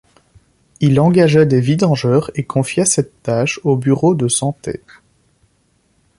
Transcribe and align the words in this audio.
Il 0.79 0.99
engagea 0.99 1.45
des 1.45 1.61
vidangeurs 1.61 2.31
et 2.33 2.43
confia 2.43 2.85
cette 2.85 3.21
tâche 3.21 3.59
au 3.63 3.77
bureau 3.77 4.15
de 4.15 4.27
santé. 4.27 4.81